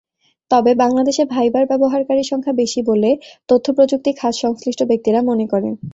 তবে 0.51 0.71
বাংলাদেশে 0.75 1.23
ভাইবার 1.25 1.63
ব্যবহারকারীর 1.71 2.29
সংখ্যা 2.31 2.53
বেশি 2.61 2.79
বলে 2.89 3.09
তথ্যপ্রযুক্তি 3.49 4.11
খাত-সংশ্লিষ্ট 4.19 4.81
ব্যক্তিরা 4.89 5.19
মনে 5.29 5.45
করেন। 5.47 5.73